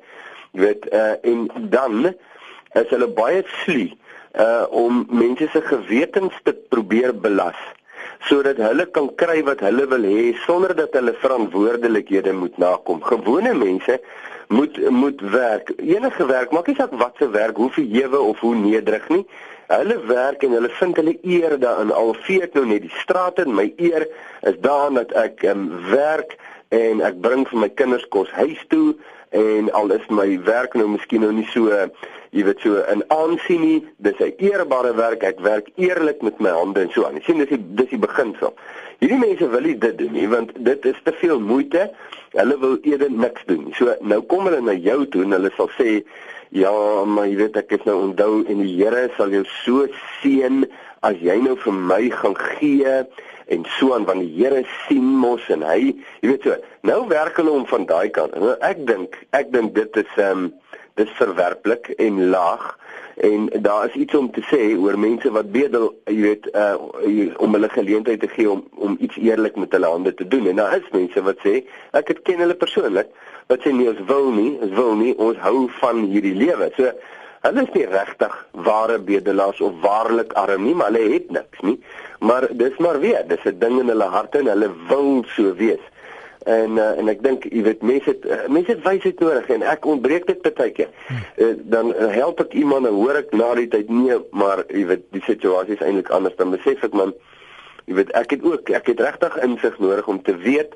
Jy 0.52 0.60
weet, 0.60 0.86
uh, 0.92 1.14
en 1.22 1.50
dan 1.70 2.14
is 2.74 2.88
hulle 2.88 3.08
baie 3.08 3.42
slie 3.64 3.98
uh 4.38 4.64
om 4.70 5.06
mense 5.10 5.48
se 5.52 5.60
gewetens 5.60 6.34
te 6.44 6.52
probeer 6.68 7.12
belas 7.20 7.58
sodat 8.28 8.60
hulle 8.62 8.86
kan 8.94 9.08
kry 9.16 9.40
wat 9.42 9.62
hulle 9.64 9.86
wil 9.90 10.04
hê 10.06 10.34
sonder 10.44 10.74
dat 10.76 10.94
hulle 10.94 11.14
verantwoordelikhede 11.22 12.32
moet 12.36 12.58
nakom. 12.58 13.00
Gewone 13.02 13.54
mense 13.54 14.00
moet 14.48 14.78
moet 14.90 15.20
werk. 15.20 15.72
Enige 15.78 16.26
werk, 16.26 16.52
maak 16.52 16.68
nie 16.68 16.76
saak 16.76 16.92
wat 17.00 17.16
se 17.18 17.30
werk, 17.30 17.56
hoe 17.56 17.70
verhewe 17.70 18.20
of 18.20 18.40
hoe 18.44 18.54
nederig 18.54 19.08
nie. 19.08 19.24
Hulle 19.70 20.00
werk 20.06 20.42
en 20.42 20.50
hulle 20.56 20.68
vind 20.80 20.96
hulle 20.98 21.18
eer 21.22 21.52
daarin. 21.62 21.92
Al 21.94 22.14
vee 22.26 22.42
ek 22.42 22.56
nou 22.58 22.64
net 22.66 22.82
die 22.82 22.96
strate 22.98 23.44
en 23.46 23.54
my 23.54 23.68
eer 23.78 24.08
is 24.48 24.56
daarin 24.64 24.98
dat 24.98 25.12
ek 25.14 25.44
um, 25.46 25.68
werk 25.92 26.34
en 26.74 27.02
ek 27.06 27.20
bring 27.22 27.44
vir 27.46 27.60
my 27.64 27.68
kinders 27.78 28.06
kos 28.10 28.32
huis 28.34 28.58
toe 28.72 28.96
en 29.30 29.68
al 29.78 29.92
is 29.94 30.08
my 30.10 30.26
werk 30.48 30.74
nou 30.74 30.88
miskien 30.90 31.22
nou 31.22 31.30
nie 31.34 31.46
so 31.52 31.70
jy 31.70 32.42
weet 32.46 32.64
so 32.66 32.82
in 32.90 33.04
aansien 33.14 33.62
nie 33.62 33.78
dis 34.02 34.18
'n 34.18 34.34
eerbare 34.38 34.90
werk. 34.94 35.22
Ek 35.22 35.38
werk 35.40 35.70
eerlik 35.76 36.22
met 36.22 36.40
my 36.40 36.50
hande 36.50 36.80
en 36.80 36.90
so 36.90 37.04
aan. 37.06 37.14
Jy 37.14 37.22
sien 37.22 37.38
dis 37.38 37.54
die 37.54 37.62
dis 37.74 37.90
die 37.94 37.98
beginsel. 37.98 38.54
Hierdie 38.98 39.18
mense 39.18 39.48
wil 39.50 39.60
nie 39.60 39.78
dit 39.78 39.98
doen 39.98 40.12
nie 40.12 40.28
want 40.28 40.50
dit 40.58 40.84
is 40.84 40.98
te 41.04 41.12
veel 41.12 41.38
moeite. 41.40 41.90
Hulle 42.32 42.58
wil 42.58 42.78
eerder 42.82 43.10
niks 43.10 43.46
doen 43.46 43.70
so 43.74 43.94
nou 44.00 44.20
kom 44.22 44.50
hulle 44.50 44.60
na 44.60 44.74
jou 44.74 45.06
toe 45.06 45.22
en 45.22 45.38
hulle 45.38 45.50
sal 45.56 45.70
sê 45.78 46.02
Ja, 46.50 47.04
maar 47.06 47.28
jy 47.30 47.36
weet 47.44 47.56
ek 47.60 47.76
het 47.76 47.84
nou 47.86 48.00
onthou 48.08 48.40
en 48.50 48.58
die 48.58 48.72
Here 48.74 49.04
sal 49.14 49.30
jou 49.30 49.44
so 49.60 49.84
seën 50.18 50.64
as 51.06 51.20
jy 51.22 51.36
nou 51.44 51.54
vir 51.62 51.76
my 51.78 52.00
gaan 52.10 52.34
gee 52.40 52.94
en 53.54 53.66
so 53.76 53.94
aan 53.94 54.06
want 54.08 54.24
die 54.24 54.32
Here 54.34 54.64
sien 54.88 55.06
mos 55.22 55.46
en 55.54 55.62
hy, 55.62 55.92
jy 56.24 56.32
weet 56.32 56.48
so, 56.48 56.56
nou 56.90 57.04
werk 57.12 57.38
hulle 57.38 57.54
om 57.54 57.68
van 57.70 57.86
daai 57.86 58.10
kant. 58.16 58.34
Nou, 58.34 58.56
ek 58.66 58.82
dink, 58.90 59.14
ek 59.30 59.54
dink 59.54 59.76
dit 59.78 60.02
is 60.02 60.18
ehm 60.18 60.48
um, 60.48 60.50
dis 60.98 61.12
verwerplik 61.16 61.92
en 62.02 62.18
laag 62.34 62.64
en 63.22 63.46
daar 63.62 63.86
is 63.86 63.94
iets 64.02 64.16
om 64.18 64.26
te 64.34 64.42
sê 64.50 64.74
oor 64.74 64.98
mense 64.98 65.30
wat 65.32 65.52
bedel, 65.54 65.86
jy 66.10 66.18
weet, 66.24 66.50
uh 66.50 66.74
om 67.38 67.54
hulle 67.54 67.70
geleentheid 67.70 68.20
te 68.20 68.28
gee 68.34 68.50
om 68.50 68.66
om 68.74 68.98
iets 68.98 69.22
eerlik 69.22 69.56
met 69.56 69.72
hulle 69.78 69.94
hande 69.94 70.12
te 70.18 70.26
doen. 70.26 70.50
En 70.50 70.58
daar 70.58 70.76
is 70.76 70.90
mense 70.92 71.22
wat 71.22 71.38
sê, 71.46 71.60
ek 71.94 72.10
het 72.10 72.26
ken 72.26 72.42
hulle 72.42 72.58
persoonlik 72.58 73.14
wat 73.50 73.64
sê 73.66 73.72
nee, 73.74 73.90
ons 73.90 74.02
wil 74.06 74.30
nie, 74.34 74.52
ons 74.62 74.74
wil 74.78 74.92
nie, 74.98 75.14
ons 75.18 75.38
hou 75.42 75.66
van 75.80 76.04
hierdie 76.12 76.36
lewe. 76.38 76.70
So 76.76 76.90
hulle 77.44 77.62
is 77.64 77.72
nie 77.74 77.86
regtig 77.88 78.34
ware 78.66 78.98
bedelaars 79.02 79.62
of 79.64 79.78
waarlik 79.82 80.34
arm 80.38 80.66
nie, 80.68 80.74
maar 80.76 80.92
hulle 80.92 81.16
het 81.16 81.30
niks 81.34 81.62
nie. 81.66 81.78
Maar 82.20 82.46
dis 82.60 82.76
maar 82.84 83.00
weer, 83.00 83.24
dis 83.26 83.44
'n 83.44 83.58
ding 83.58 83.80
in 83.80 83.88
hulle 83.88 84.10
harte 84.16 84.38
en 84.38 84.52
hulle 84.52 84.70
wil 84.88 85.24
so 85.36 85.54
wees. 85.54 85.82
En 86.46 86.76
uh, 86.76 86.98
en 86.98 87.08
ek 87.08 87.22
dink 87.22 87.44
jy 87.44 87.62
weet 87.62 87.82
mense 87.82 88.08
het 88.08 88.24
uh, 88.24 88.46
mense 88.48 88.70
het 88.70 88.84
wysheid 88.84 89.18
nodig 89.20 89.48
en 89.48 89.62
ek 89.62 89.84
ontbreek 89.84 90.26
dit 90.26 90.54
baie 90.54 90.70
keer. 90.70 90.88
Uh, 91.36 91.52
dan 91.68 91.92
uh, 91.92 92.08
help 92.14 92.40
ek 92.40 92.54
iemand 92.56 92.86
en 92.86 92.94
hoor 92.96 93.18
ek 93.20 93.32
na 93.32 93.54
die 93.54 93.68
tyd 93.68 93.90
nee, 93.90 94.16
maar 94.30 94.64
jy 94.68 94.86
weet 94.86 95.04
die 95.12 95.24
situasie 95.26 95.76
is 95.76 95.84
eintlik 95.84 96.08
anders 96.08 96.36
dan 96.36 96.54
besef 96.54 96.84
ek 96.84 96.96
man 96.96 97.12
jy 97.84 97.98
weet 97.98 98.14
ek 98.16 98.30
het 98.30 98.46
ook 98.46 98.70
ek 98.70 98.88
het 98.94 99.00
regtig 99.00 99.36
insig 99.44 99.76
nodig 99.78 100.08
om 100.08 100.22
te 100.22 100.36
weet 100.36 100.72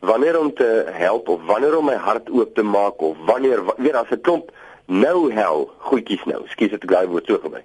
wanneer 0.00 0.38
om 0.40 0.54
te 0.54 0.84
help 0.92 1.28
of 1.28 1.40
wanneer 1.46 1.76
om 1.78 1.84
my 1.84 1.96
hart 1.96 2.30
oop 2.30 2.54
te 2.54 2.62
maak 2.62 3.00
of 3.02 3.16
wanneer 3.26 3.62
weer 3.76 3.96
as 3.96 4.10
'n 4.10 4.20
klomp 4.20 4.50
nou 4.86 5.32
hel 5.32 5.70
goedjies 5.78 6.24
nou 6.24 6.42
skus 6.46 6.70
dit 6.70 6.84
gou 6.86 7.06
word 7.06 7.26
so 7.26 7.38
gebeur. 7.38 7.64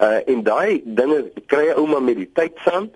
Uh 0.00 0.20
en 0.26 0.42
daai 0.42 0.82
dinge 0.84 1.30
kry 1.46 1.64
jy 1.66 1.74
ouma 1.74 2.00
met 2.00 2.16
die 2.16 2.30
tyd 2.32 2.52
saam 2.64 2.90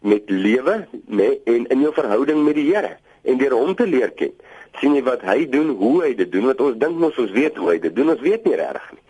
met 0.00 0.22
lewe 0.26 0.86
nê 0.92 1.16
nee, 1.16 1.40
en 1.44 1.66
in 1.66 1.80
jou 1.80 1.92
verhouding 1.92 2.44
met 2.44 2.54
die 2.54 2.74
Here 2.74 2.96
en 3.22 3.38
deur 3.38 3.52
hom 3.52 3.74
te 3.74 3.86
leer 3.86 4.10
ken. 4.10 4.32
sien 4.80 4.94
jy 4.96 5.02
wat 5.06 5.24
hy 5.24 5.46
doen, 5.48 5.72
hoe 5.80 6.02
hy 6.04 6.12
dit 6.16 6.30
doen, 6.32 6.50
wat 6.50 6.60
ons 6.60 6.76
dink 6.80 6.98
mos 7.00 7.16
ons 7.20 7.32
weet 7.36 7.56
hoe 7.60 7.70
hy 7.72 7.78
dit 7.80 7.94
doen, 7.96 8.12
ons 8.12 8.24
weet 8.24 8.44
nie 8.44 8.56
regtig 8.58 8.90
nie. 8.92 9.02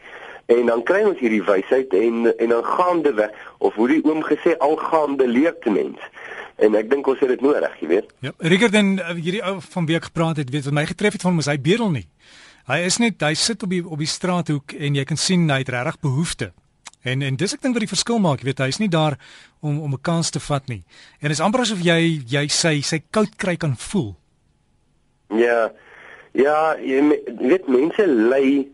En 0.57 0.69
dan 0.71 0.83
kry 0.87 1.01
ons 1.09 1.19
hierdie 1.19 1.43
wysheid 1.43 1.95
en 1.99 2.29
en 2.31 2.53
dan 2.55 2.69
gaande 2.77 3.13
weg 3.19 3.35
of 3.59 3.75
hoe 3.75 3.89
die 3.91 4.03
oom 4.07 4.23
gesê 4.23 4.55
al 4.63 4.77
gaande 4.79 5.27
leer 5.27 5.57
te 5.65 5.73
mens 5.75 5.99
En 6.57 6.75
ek 6.75 6.91
dink 6.91 7.07
ons 7.07 7.21
het 7.21 7.29
dit 7.29 7.41
nodig, 7.45 7.73
jy 7.81 7.89
weet. 7.91 8.13
Ja, 8.25 8.33
Rickert 8.39 8.75
en 8.75 8.95
uh, 8.99 9.15
hierdie 9.15 9.43
ou 9.45 9.59
van 9.61 9.87
wie 9.89 9.97
ek 9.97 10.09
gepraat 10.09 10.41
het, 10.41 10.51
weet 10.51 10.65
wat 10.65 10.77
my 10.79 10.87
getref 10.89 11.13
het 11.19 11.25
van 11.27 11.35
hom 11.35 11.43
is 11.45 11.51
hy 11.51 11.59
bedel 11.61 11.91
nie. 11.93 12.07
Hy 12.67 12.79
is 12.89 12.97
net 12.99 13.21
hy 13.23 13.35
sit 13.39 13.63
op 13.63 13.71
die 13.71 13.83
op 13.85 14.01
die 14.01 14.11
straathoek 14.11 14.73
en 14.73 14.97
jy 14.97 15.05
kan 15.07 15.21
sien 15.21 15.45
hy 15.53 15.61
het 15.63 15.71
regtig 15.71 16.01
behoeftes. 16.03 16.55
En 17.07 17.23
en 17.23 17.37
dis 17.39 17.53
ek 17.55 17.63
dink 17.63 17.77
wat 17.77 17.85
die 17.85 17.93
verskil 17.93 18.19
maak, 18.19 18.41
jy 18.43 18.49
weet, 18.49 18.65
hy's 18.65 18.81
nie 18.83 18.91
daar 18.91 19.15
om 19.63 19.79
om 19.85 19.93
'n 19.95 20.03
kans 20.03 20.31
te 20.31 20.41
vat 20.41 20.67
nie. 20.69 20.83
En 21.21 21.31
is 21.31 21.41
amper 21.41 21.61
asof 21.61 21.79
jy 21.85 22.23
jy 22.27 22.49
sy 22.49 22.81
sy 22.81 23.03
koud 23.11 23.37
kry 23.37 23.57
kan 23.57 23.77
voel. 23.77 24.17
Ja. 25.31 25.71
Ja, 26.33 26.77
jy 26.77 27.01
weet 27.41 27.69
mense 27.69 28.07
ly 28.07 28.67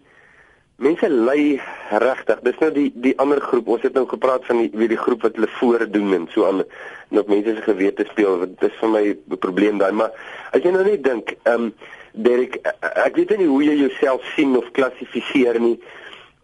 mense 0.83 1.09
ly 1.09 1.61
regtig. 2.03 2.43
Dis 2.47 2.59
nou 2.63 2.71
die 2.75 2.89
die 3.05 3.15
ander 3.23 3.41
groep. 3.41 3.71
Ons 3.77 3.87
het 3.87 3.95
nou 3.99 4.05
gepraat 4.11 4.45
van 4.49 4.63
die 4.63 4.89
die 4.91 5.01
groep 5.01 5.25
wat 5.27 5.39
hulle 5.39 5.51
voordoen 5.59 6.15
en 6.19 6.29
so 6.35 6.47
aan 6.49 6.63
en 6.65 7.21
op 7.23 7.31
mense 7.31 7.55
se 7.57 7.65
gewete 7.67 8.07
speel. 8.11 8.47
Dit 8.47 8.69
is 8.71 8.79
vir 8.81 8.93
my 8.93 9.05
'n 9.09 9.39
probleem 9.39 9.79
daai, 9.79 9.93
maar 9.93 10.13
as 10.53 10.63
jy 10.63 10.71
nou 10.71 10.85
net 10.85 11.05
dink, 11.05 11.35
ehm 11.45 11.71
um, 11.71 11.75
Derek, 12.13 12.59
ek 13.07 13.17
weet 13.17 13.39
nie 13.39 13.49
hoe 13.49 13.63
jy 13.65 13.75
jouself 13.87 14.25
sien 14.37 14.57
of 14.57 14.71
klassifiseer 14.73 15.61
nie. 15.61 15.79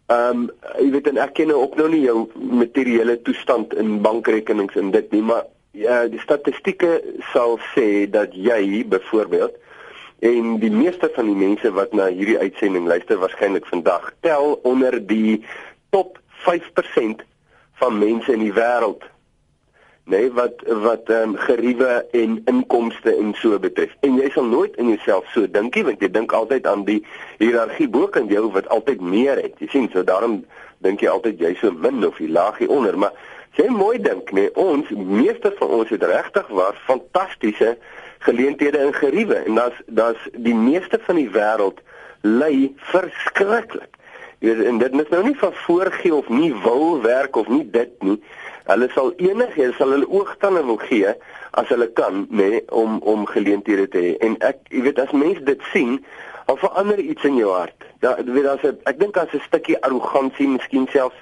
Ehm 0.09 0.49
um, 0.49 0.51
jy 0.79 0.91
weet 0.91 1.09
en 1.09 1.19
ek 1.19 1.35
ken 1.35 1.53
ook 1.53 1.77
nou 1.77 1.89
nie 1.89 2.05
jou 2.07 2.29
materiële 2.35 3.23
toestand 3.23 3.75
in 3.75 4.01
bankrekenings 4.03 4.77
en 4.77 4.91
dit 4.91 5.11
nie, 5.13 5.23
maar 5.23 5.45
ja, 5.73 6.07
die 6.09 6.21
statistieke 6.21 7.03
sal 7.33 7.59
sê 7.75 8.09
dat 8.11 8.35
jy 8.35 8.85
byvoorbeeld 8.89 9.57
en 10.19 10.59
die 10.59 10.71
meeste 10.71 11.11
van 11.15 11.27
die 11.31 11.39
mense 11.39 11.71
wat 11.73 11.93
na 11.93 12.09
hierdie 12.11 12.39
uitsending 12.39 12.87
luister 12.87 13.21
waarskynlik 13.23 13.67
vandag 13.67 14.11
tel 14.21 14.59
onder 14.67 14.99
die 15.07 15.45
top 15.91 16.19
5% 16.47 17.23
van 17.79 17.99
mense 17.99 18.33
in 18.33 18.43
die 18.43 18.55
wêreld 18.55 19.07
nee 20.09 20.31
wat 20.33 20.63
wat 20.83 21.11
ehm 21.13 21.23
um, 21.23 21.37
geriewe 21.37 22.07
en 22.11 22.43
inkomste 22.45 23.15
en 23.15 23.35
so 23.37 23.59
betref. 23.59 23.93
En 24.01 24.17
jy 24.17 24.31
sal 24.33 24.47
nooit 24.49 24.77
in 24.77 24.89
jouself 24.89 25.27
so 25.35 25.51
dink 25.57 25.75
nie 25.77 25.85
want 25.85 26.01
jy 26.01 26.09
dink 26.11 26.33
altyd 26.33 26.67
aan 26.67 26.85
die 26.87 27.03
hiërargie 27.43 27.89
bo 27.93 28.09
kan 28.15 28.31
jou 28.33 28.47
wat 28.55 28.69
altyd 28.73 29.05
meer 29.05 29.37
het. 29.37 29.59
Jy 29.61 29.69
sien, 29.75 29.91
so 29.93 30.05
daarom 30.05 30.41
dink 30.85 31.05
jy 31.05 31.13
altyd 31.13 31.43
jy 31.45 31.53
so 31.61 31.73
min 31.73 32.07
of 32.09 32.17
jy 32.23 32.31
laagie 32.33 32.71
onder, 32.73 32.97
maar 32.97 33.13
as 33.53 33.61
jy 33.61 33.69
mooi 33.75 33.99
dink, 34.01 34.33
nee, 34.33 34.49
ons 34.57 34.89
meeste 34.97 35.53
van 35.59 35.77
ons 35.81 35.93
het 35.93 36.03
regtig 36.09 36.49
waar 36.57 36.81
fantastiese 36.87 37.75
geleenthede 38.19 38.79
in 38.79 38.95
geriewe 38.95 39.35
en 39.35 39.55
daar's 39.55 39.81
daar's 39.87 40.29
die 40.33 40.55
meeste 40.55 40.99
van 41.07 41.17
die 41.17 41.31
wêreld 41.31 41.81
ly 42.23 42.73
verskriklik. 42.91 43.95
Jy 44.39 44.55
weet 44.55 44.67
en 44.71 44.79
dit 44.79 45.01
is 45.03 45.11
nou 45.11 45.23
nie 45.25 45.39
van 45.39 45.55
voorgee 45.65 46.15
of 46.15 46.29
nie 46.29 46.55
wil 46.63 47.01
werk 47.03 47.37
of 47.37 47.49
nie 47.49 47.65
dit 47.71 47.95
nie. 48.03 48.19
Hulle 48.69 48.89
sal 48.95 49.13
enigiets 49.17 49.77
sal 49.81 49.95
hulle 49.97 50.09
oogtande 50.09 50.65
wil 50.65 50.81
gee 50.83 51.15
as 51.59 51.71
hulle 51.73 51.89
kan, 51.99 52.27
nê, 52.31 52.49
nee, 52.51 52.63
om 52.71 52.99
om 53.03 53.27
geleenthede 53.27 53.89
te 53.89 54.03
hê. 54.03 54.11
En 54.25 54.37
ek, 54.45 54.61
jy 54.71 54.83
weet, 54.85 55.01
as 55.01 55.15
mense 55.17 55.43
dit 55.47 55.63
sien, 55.73 55.97
dan 56.47 56.61
verander 56.61 57.01
iets 57.01 57.25
in 57.25 57.39
jou 57.41 57.51
hart. 57.55 57.87
Ja, 58.05 58.15
jy 58.21 58.37
weet 58.37 58.51
as 58.53 58.67
ek, 58.69 58.99
dink 59.01 59.17
as 59.17 59.33
'n 59.35 59.43
stukkie 59.47 59.79
arrogansie, 59.83 60.49
miskien 60.49 60.87
selfs 60.93 61.17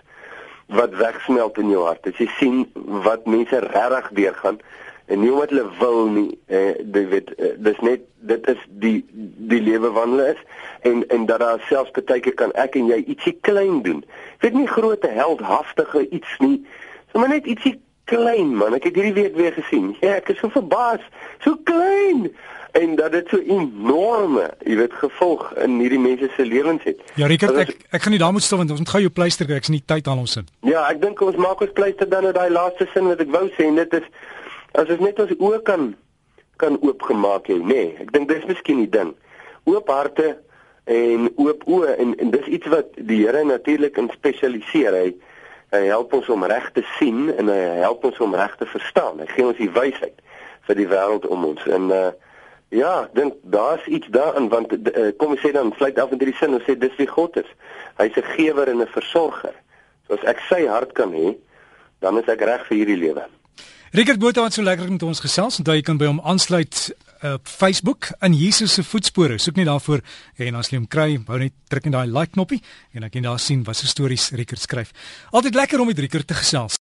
wat 0.66 0.94
wegsmelt 0.98 1.58
in 1.58 1.70
jou 1.70 1.84
hart. 1.86 2.06
As 2.06 2.18
jy 2.18 2.28
sien 2.38 2.66
wat 3.06 3.26
mense 3.26 3.58
regtig 3.58 4.10
deurgaan 4.18 4.58
en 5.06 5.20
nie 5.20 5.30
wat 5.30 5.50
hulle 5.50 5.66
wil 5.78 6.06
nie, 6.10 6.38
eh, 6.46 6.74
jy 6.92 7.04
weet, 7.08 7.34
eh, 7.34 7.54
dis 7.58 7.78
net 7.80 8.00
dit 8.26 8.48
is 8.48 8.62
die 8.68 9.04
die 9.52 9.60
lewe 9.62 9.90
wat 9.90 10.10
hulle 10.10 10.32
is 10.34 10.42
en 10.82 11.04
en 11.08 11.26
dat 11.26 11.40
daar 11.40 11.62
selfs 11.68 11.90
baie 11.90 12.20
keer 12.20 12.34
kan 12.34 12.52
ek 12.52 12.74
en 12.74 12.90
jy 12.90 13.04
ietsie 13.04 13.38
klein 13.40 13.82
doen. 13.82 14.04
Weet 14.40 14.54
nie 14.54 14.66
groote 14.66 15.08
heldhaftige 15.08 16.08
iets 16.10 16.38
nie 16.38 16.64
Maar 17.16 17.28
net 17.28 17.46
ietsie 17.46 17.80
klein 18.04 18.52
man, 18.56 18.74
ek 18.76 18.90
het 18.90 18.98
hierdie 18.98 19.16
week 19.16 19.38
weer 19.38 19.54
gesien. 19.56 19.94
Ja, 20.02 20.18
ek 20.20 20.28
is 20.34 20.38
so 20.42 20.52
verbaas. 20.52 21.02
So 21.44 21.56
klein 21.68 22.28
en 22.76 22.92
dat 22.98 23.14
dit 23.16 23.30
so 23.32 23.40
enorme, 23.40 24.50
jy 24.68 24.76
weet, 24.76 24.92
gevolg 25.00 25.46
in 25.64 25.78
hierdie 25.80 26.00
mense 26.00 26.28
se 26.34 26.44
lewens 26.44 26.84
het. 26.84 27.00
Ja, 27.16 27.26
Rickert, 27.30 27.56
ek 27.56 27.72
ek 27.96 28.04
gaan 28.04 28.12
nie 28.12 28.20
daar 28.20 28.34
moet 28.36 28.44
stil 28.44 28.60
want 28.60 28.74
ons 28.74 28.82
moet 28.82 28.92
gou 28.92 29.00
jou 29.06 29.12
pleister 29.16 29.48
kry. 29.48 29.56
Ek's 29.62 29.72
nie 29.72 29.80
tyd 29.80 30.10
aan 30.12 30.20
ons 30.20 30.36
sin. 30.36 30.48
Ja, 30.68 30.84
ek 30.90 31.00
dink 31.00 31.22
ons 31.24 31.40
maak 31.40 31.64
ons 31.64 31.72
pleister 31.78 32.08
dan 32.10 32.28
uit 32.28 32.36
daai 32.36 32.52
laaste 32.52 32.84
sin 32.92 33.08
wat 33.08 33.22
ek 33.24 33.32
wou 33.32 33.46
sê 33.56 33.70
en 33.70 33.80
dit 33.80 33.96
is 33.96 34.10
as 34.76 34.90
ons 34.92 35.04
net 35.04 35.20
ons 35.20 35.36
oë 35.38 35.62
kan 35.62 35.94
kan 36.56 36.78
oopgemaak 36.80 37.50
hê, 37.52 37.58
nê. 37.60 37.66
Nee, 37.68 37.88
ek 38.00 38.12
dink 38.14 38.30
dis 38.30 38.44
miskien 38.48 38.78
die 38.80 38.88
ding. 38.88 39.12
Oop 39.68 39.90
harte 39.92 40.38
en 40.88 41.28
oop 41.36 41.66
oë 41.68 41.96
en 42.00 42.14
en 42.22 42.30
dis 42.32 42.46
iets 42.58 42.70
wat 42.72 42.94
die 42.96 43.24
Here 43.26 43.44
natuurlik 43.44 43.98
in 44.00 44.08
spesialiseer. 44.14 44.96
Hy 44.96 45.14
Hy 45.74 45.88
help 45.90 46.12
ons 46.14 46.28
om 46.30 46.44
reg 46.46 46.68
te 46.76 46.82
sien 46.94 47.26
en 47.34 47.50
hy 47.50 47.58
help 47.82 48.04
ons 48.06 48.18
om 48.22 48.34
reg 48.38 48.54
te 48.60 48.68
verstaan. 48.70 49.18
Hy 49.18 49.26
gee 49.32 49.46
ons 49.48 49.58
die 49.58 49.72
wysheid 49.74 50.20
vir 50.68 50.78
die 50.78 50.86
wêreld 50.90 51.26
om 51.26 51.48
ons. 51.52 51.66
En 51.66 51.90
uh 51.94 52.06
ja, 52.74 53.06
dink 53.14 53.36
daar's 53.54 53.84
iets 53.86 54.08
daarin 54.10 54.48
want 54.50 54.72
uh, 54.74 55.12
kom 55.20 55.36
ons 55.36 55.42
sê 55.42 55.52
dan 55.54 55.68
sluit 55.78 55.98
af 56.02 56.10
in 56.10 56.18
hierdie 56.18 56.34
sin 56.34 56.56
en 56.56 56.62
sê 56.66 56.74
dis 56.74 56.96
wie 56.98 57.06
God 57.06 57.36
is. 57.38 57.50
Hy's 58.00 58.16
'n 58.18 58.26
gewer 58.34 58.68
en 58.68 58.82
'n 58.82 58.90
versorger. 58.90 59.54
So 60.06 60.14
as 60.18 60.24
ek 60.26 60.42
sy 60.48 60.66
hart 60.66 60.92
kan 60.92 61.14
hê, 61.14 61.36
dan 62.00 62.18
is 62.18 62.26
ek 62.26 62.42
reg 62.42 62.66
vir 62.66 62.76
hierdie 62.76 62.98
lewe. 62.98 63.22
Rickert 63.96 64.18
Botha 64.18 64.42
het 64.44 64.52
so 64.52 64.60
lekker 64.60 64.90
met 64.92 65.02
ons 65.08 65.22
gesels 65.24 65.56
en 65.56 65.64
jy 65.72 65.80
kan 65.80 65.96
by 65.96 66.10
hom 66.10 66.18
aansluit 66.20 66.90
op 67.24 67.48
Facebook 67.48 68.10
in 68.20 68.34
Jesus 68.36 68.74
se 68.76 68.82
voetspore. 68.84 69.38
Soek 69.40 69.56
net 69.56 69.70
daarvoor 69.70 70.02
en 70.44 70.58
as 70.60 70.68
jy 70.68 70.76
hom 70.76 70.88
kry, 70.92 71.14
hou 71.30 71.38
net 71.40 71.54
druk 71.72 71.86
net 71.88 71.94
daai 71.94 72.10
like 72.12 72.34
knoppie 72.34 72.58
en 72.92 73.06
dan 73.06 73.08
kan 73.08 73.22
jy 73.22 73.24
daar 73.24 73.40
sien 73.40 73.62
wat 73.64 73.78
se 73.78 73.88
stories 73.88 74.26
Rickert 74.36 74.60
skryf. 74.60 74.90
Altyd 75.32 75.56
lekker 75.56 75.80
om 75.80 75.88
met 75.88 76.02
Rickert 76.04 76.28
te 76.28 76.36
gesels. 76.36 76.74